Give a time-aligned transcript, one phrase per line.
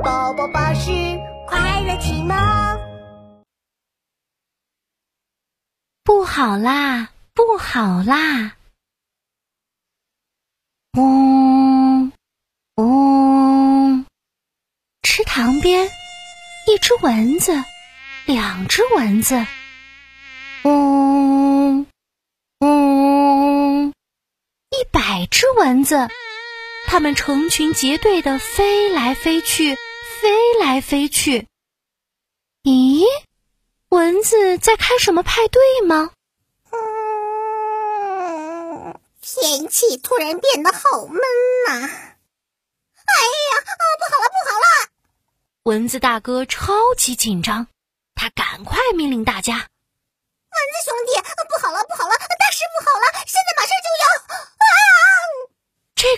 [0.00, 0.90] 宝宝巴士
[1.46, 2.34] 快乐启蒙。
[6.02, 8.56] 不好啦，不好啦！
[10.92, 12.10] 嗡
[12.76, 14.06] 嗡，
[15.02, 15.84] 池塘边，
[16.66, 17.52] 一只蚊子，
[18.26, 19.46] 两只蚊子，
[20.62, 21.86] 嗡
[22.60, 23.88] 嗡，
[24.70, 26.08] 一百只蚊子。
[26.92, 29.74] 它们成群结队的飞来飞去，
[30.20, 30.28] 飞
[30.60, 31.48] 来飞去。
[32.64, 33.06] 咦，
[33.88, 36.10] 蚊子在开什么派对吗？
[36.70, 36.76] 嗯，
[39.22, 41.16] 天气突然变得好闷
[41.66, 41.72] 呐！
[41.72, 41.88] 哎呀，
[43.64, 44.66] 啊，不好了，不好了！
[45.62, 47.68] 蚊子大哥超级紧张，
[48.14, 53.06] 他赶快命令大家：“蚊子兄弟，不好了，不好了，大事不好了！
[53.26, 54.51] 现在马上就要……！”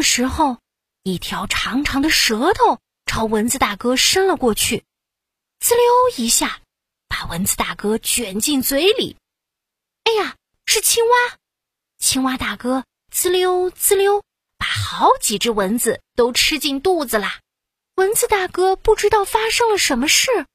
[0.00, 0.58] 这时候，
[1.02, 4.84] 一条长长的舌头朝蚊子大哥伸了过去，
[5.58, 5.82] 滋溜
[6.16, 6.60] 一下，
[7.08, 9.16] 把蚊子大哥卷进嘴里。
[10.04, 10.36] 哎呀，
[10.66, 11.36] 是青蛙！
[11.98, 14.22] 青蛙大哥滋溜滋溜，
[14.56, 17.40] 把好几只蚊子都吃进肚子啦。
[17.96, 20.46] 蚊子大哥不知道发生了什么事，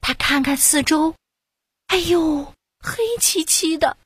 [0.00, 1.14] 他看看四周，
[1.88, 3.98] 哎呦，黑漆漆的，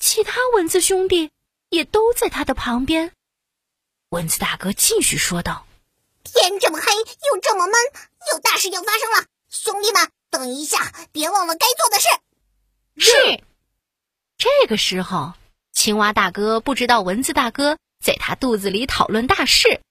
[0.00, 1.30] 其他蚊子兄弟
[1.70, 3.12] 也都在他的旁边。
[4.16, 5.66] 蚊子大哥继续说道
[6.24, 7.74] ：“天这么黑，又这么闷，
[8.32, 9.26] 有大事要发生了！
[9.50, 12.08] 兄弟们，等一下，别忘了该做的事。”
[12.96, 13.44] 是。
[14.38, 15.34] 这个时候，
[15.70, 19.82] 青蛙大哥不知道蚊子大哥在他肚子里讨论大事。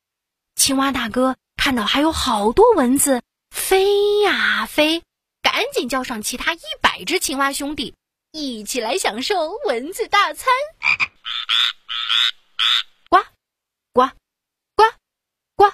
[0.55, 5.03] 青蛙大哥看到还有好多蚊子飞呀飞，
[5.43, 7.93] 赶紧叫上其他一百只青蛙兄弟，
[8.31, 10.51] 一起来享受蚊子大餐。
[13.93, 14.09] 呱，
[14.75, 14.83] 呱，
[15.55, 15.71] 呱！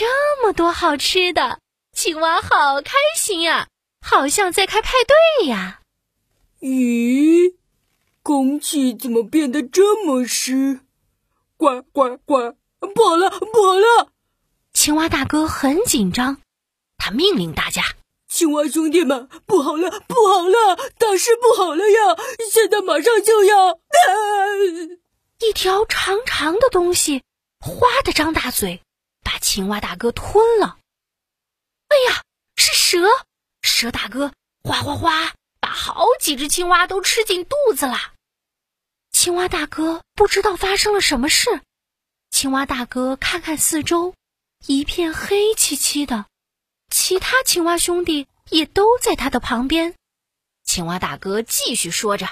[0.00, 1.60] 这么多好吃的，
[1.92, 3.68] 青蛙好开心呀，
[4.00, 4.92] 好像在开派
[5.38, 5.82] 对呀。
[6.62, 7.54] 咦，
[8.22, 10.80] 空气怎么变得这么湿？
[11.58, 12.54] 呱呱呱！
[12.94, 14.08] 不好了，不好了！
[14.72, 16.38] 青蛙大哥很紧张，
[16.96, 17.82] 他命令大家
[18.26, 22.16] ：“青蛙兄弟们，不好了，不好了，大事不好了呀！
[22.50, 23.78] 现在马上就要……”
[25.40, 27.22] 一条长长的东西，
[27.60, 28.80] 哗的张大嘴，
[29.30, 30.76] 把青蛙大哥吞了。
[31.86, 32.24] 哎呀，
[32.56, 33.06] 是蛇！
[33.62, 34.32] 蛇大哥
[34.64, 38.12] 哗哗哗，把好几只青蛙都吃进肚子了。
[39.12, 41.60] 青蛙大哥不知道发生了什么事。
[42.32, 44.16] 青蛙大哥看看四周，
[44.66, 46.26] 一片黑漆漆的，
[46.90, 49.94] 其他青蛙兄弟也都在他的旁边。
[50.64, 52.28] 青蛙大哥继续说着：“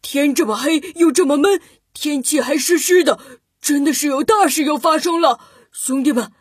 [0.00, 1.60] 天这么黑，又这么闷。”
[1.92, 3.18] 天气还湿湿的，
[3.60, 6.32] 真的是有大事要发生了，兄弟们，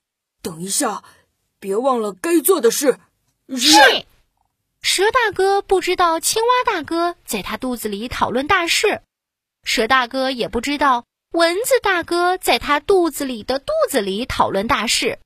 [0.42, 1.04] 等一下，
[1.60, 3.00] 别忘了该做的事。
[3.58, 4.06] 是。
[4.82, 9.02] 蛇大哥不知道青蛙大哥在他肚子里讨论大事，
[9.64, 15.20] 蛇大哥也不知道蚊子大哥在他肚子里的肚子里讨论大事。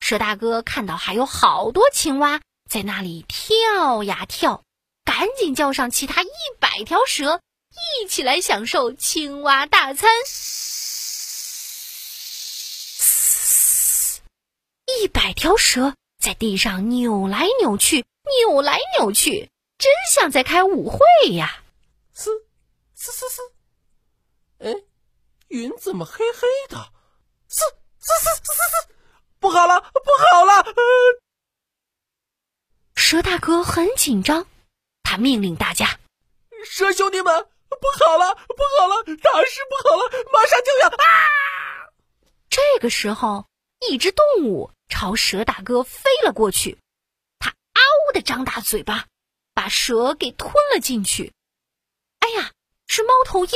[0.00, 4.64] 蛇大哥看到还有好多青蛙在那里跳呀跳，
[5.04, 6.28] 赶紧叫上其他一
[6.58, 7.40] 百条蛇。
[8.02, 10.10] 一起来享受青蛙大餐！
[15.00, 18.04] 一百条蛇在地上扭来扭去，
[18.40, 20.98] 扭来扭去，真像在开舞会
[21.34, 21.62] 呀！
[22.12, 22.30] 嘶
[22.94, 23.42] 嘶嘶嘶！
[24.58, 24.74] 哎，
[25.48, 26.76] 云怎么黑黑的？
[27.48, 27.64] 嘶
[27.98, 28.94] 嘶嘶嘶嘶嘶！
[29.38, 30.64] 不好了，不好了！
[32.94, 34.46] 蛇大哥很紧张，
[35.02, 35.98] 他命令大家
[36.64, 40.94] ：“蛇兄弟们！”不好了，不好了，大事不好了，马上就要啊！
[42.48, 43.46] 这个时候，
[43.80, 46.78] 一只动物朝蛇大哥飞了过去，
[47.40, 49.06] 它嗷的张大嘴巴，
[49.52, 51.32] 把蛇给吞了进去。
[52.20, 52.52] 哎呀，
[52.86, 53.52] 是猫头鹰！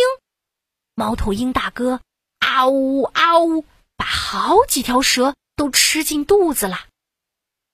[0.96, 2.00] 猫头鹰大哥
[2.40, 3.64] 嗷呜嗷呜，
[3.96, 6.86] 把好几条蛇都吃进肚子了。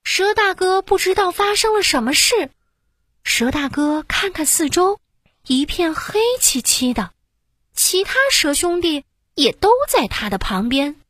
[0.05, 2.51] 蛇大哥不知道发生了什么事，
[3.25, 5.01] 蛇大哥看看四周。
[5.47, 7.15] 一片黑漆漆的，
[7.73, 11.01] 其他蛇兄弟也都在他的旁边。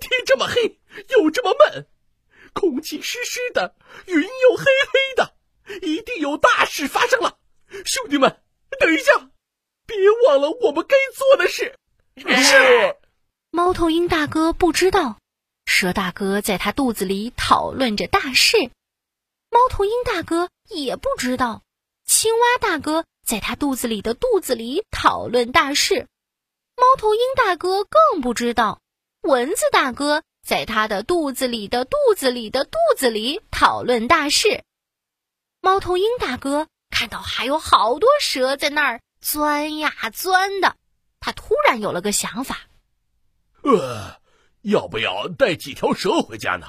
[0.00, 1.86] 天这么黑，又这么闷，
[2.52, 3.74] 空气湿湿的，
[4.06, 5.34] 云又黑黑的，
[5.82, 7.38] 一定有大事发生了。
[7.84, 8.40] 兄弟们，
[8.78, 9.30] 等一下，
[9.86, 9.96] 别
[10.26, 11.74] 忘了我们该做的事。
[12.16, 12.96] 是。
[13.50, 15.18] 猫头鹰大哥不知道，
[15.66, 18.58] 蛇大哥在他肚子里讨论着大事。
[19.50, 21.62] 猫头鹰大哥也不知道，
[22.04, 23.04] 青蛙大哥。
[23.24, 26.06] 在他肚子里的肚子里讨论大事，
[26.76, 28.82] 猫头鹰大哥更不知道，
[29.24, 34.62] 蚊子大哥在他的肚子里的肚子里的肚子里讨论大事。
[35.62, 40.76] 猫头鹰大哥看到还有好多蛇在那儿钻呀钻的，
[41.20, 42.58] 他突然有了个想法：
[43.62, 44.20] 呃，
[44.60, 46.66] 要不要带几条蛇回家呢？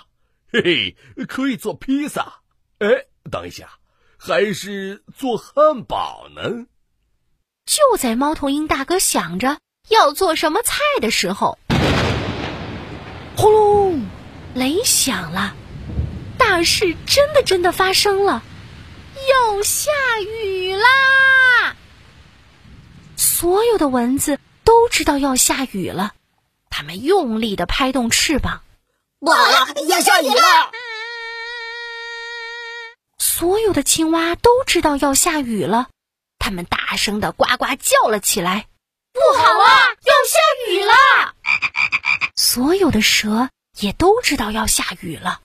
[0.50, 2.40] 嘿嘿，可以做披萨。
[2.80, 2.88] 哎，
[3.30, 3.80] 等一下，
[4.18, 6.68] 还是做汉堡呢？
[7.66, 9.60] 就在猫头鹰大哥想着
[9.90, 11.60] 要做什么菜的时候，
[13.38, 14.08] 轰隆，
[14.54, 15.54] 雷响了，
[16.38, 18.42] 大事真的真的发生了，
[19.30, 19.92] 要下
[20.22, 21.76] 雨啦！
[23.18, 26.14] 所有的蚊子都知道要下雨了，
[26.70, 28.62] 它们用力的拍动翅膀。
[29.20, 30.72] 不好了，要下雨了！
[33.18, 35.90] 所有的青蛙都知道要下雨了，
[36.40, 38.68] 它们大声的呱呱叫了起来
[39.12, 40.40] ：“不好啊，要下
[40.70, 40.94] 雨了！”
[42.56, 43.50] 所有的蛇
[43.80, 45.42] 也都知道要下雨了，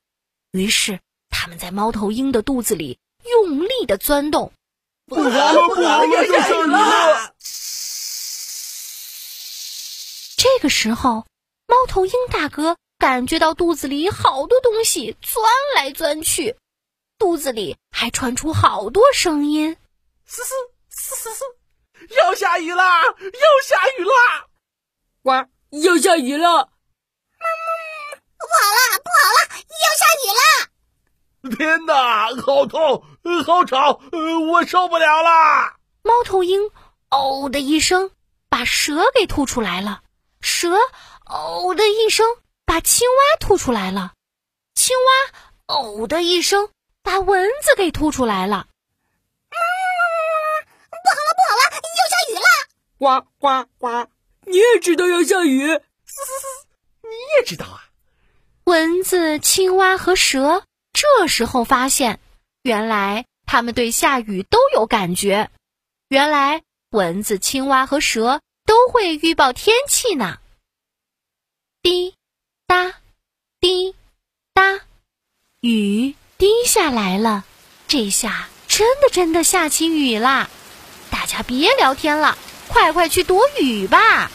[0.52, 4.52] 于是它们在猫头鹰的肚子里用力的钻动。
[5.06, 7.34] 不好，不好，要下雨了！
[10.36, 11.26] 这个时候，
[11.66, 16.54] 猫头鹰大哥感觉到肚子里好多东西钻来钻去，
[17.18, 19.76] 肚子里还传出好多声音
[20.26, 20.54] ：“嘶嘶
[20.90, 21.44] 嘶嘶嘶，
[22.14, 23.02] 要下雨啦！
[23.02, 23.10] 要
[23.66, 24.46] 下雨啦！
[25.22, 26.70] 哇，要下雨了！”
[28.40, 30.40] 不好了，不好了，要下雨了！
[31.48, 33.02] 天哪，好痛，
[33.46, 34.00] 好吵，
[34.50, 35.76] 我受不了啦！
[36.02, 36.70] 猫头鹰
[37.10, 38.10] “哦”的一声
[38.48, 40.02] 把蛇给吐出来了，
[40.42, 40.69] 蛇
[41.25, 42.26] “哦”的一声
[42.66, 44.12] 把青蛙吐出来了，
[44.75, 46.69] 青蛙“哦”的一声
[47.02, 48.66] 把蚊子给吐出来了。
[49.48, 49.56] 不
[51.08, 51.62] 好了，不好了，
[51.96, 52.44] 要下雨了！
[52.98, 54.10] 呱呱呱！
[54.44, 55.66] 你也知道要下雨？
[55.69, 56.66] 嘶嘶嘶，
[57.02, 57.84] 你也知道啊？
[58.64, 60.64] 蚊子、青蛙和蛇
[61.00, 62.20] 这时候发现，
[62.61, 65.50] 原来它们对下雨都有感觉。
[66.08, 66.61] 原来
[66.91, 70.37] 蚊子、青蛙和蛇都会预报天气呢。
[71.81, 72.14] 滴
[72.67, 72.93] 答，
[73.61, 73.94] 滴
[74.52, 74.81] 答，
[75.61, 77.47] 雨滴下来了。
[77.88, 80.50] 这下真的真的下起雨啦！
[81.11, 82.37] 大家别聊天了，
[82.69, 84.31] 快快去躲雨吧。